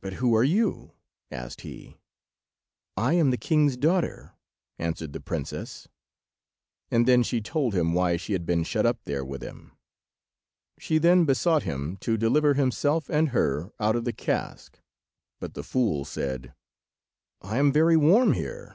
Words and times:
"But 0.00 0.14
who 0.14 0.34
are 0.34 0.42
you?" 0.42 0.94
asked 1.30 1.60
he. 1.60 1.96
"I 2.96 3.12
am 3.12 3.30
the 3.30 3.36
king's 3.36 3.76
daughter," 3.76 4.32
answered 4.80 5.12
the 5.12 5.20
princess; 5.20 5.86
and 6.90 7.06
then 7.06 7.22
she 7.22 7.40
told 7.40 7.72
him 7.72 7.92
why 7.92 8.16
she 8.16 8.32
had 8.32 8.46
been 8.46 8.64
shut 8.64 8.84
up 8.84 8.98
there 9.04 9.24
with 9.24 9.44
him. 9.44 9.70
She 10.80 10.98
then 10.98 11.24
besought 11.24 11.62
him 11.62 11.98
to 11.98 12.16
deliver 12.16 12.54
himself 12.54 13.08
and 13.08 13.28
her 13.28 13.70
out 13.78 13.94
of 13.94 14.04
the 14.04 14.12
cask, 14.12 14.80
but 15.38 15.54
the 15.54 15.62
fool 15.62 16.04
said— 16.04 16.52
"I 17.40 17.58
am 17.58 17.70
very 17.70 17.96
warm 17.96 18.32
here." 18.32 18.74